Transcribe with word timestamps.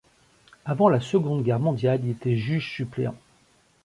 Avant 0.65 0.89
la 0.89 0.99
seconde 0.99 1.43
guerre 1.43 1.59
mondiale, 1.59 1.99
il 2.03 2.09
était 2.09 2.35
juge 2.35 2.71
suppléant. 2.75 3.13